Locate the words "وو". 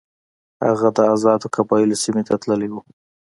2.71-2.81